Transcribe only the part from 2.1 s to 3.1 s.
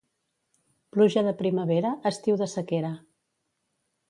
estiu de sequera.